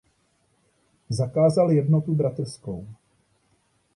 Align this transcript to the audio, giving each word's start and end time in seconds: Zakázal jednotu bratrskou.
Zakázal 1.09 1.71
jednotu 1.71 2.13
bratrskou. 2.15 2.87